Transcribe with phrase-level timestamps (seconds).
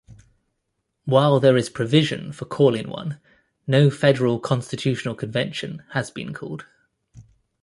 [1.05, 3.19] While there is provision for calling one,
[3.67, 6.65] no federal constitutional convention has been called.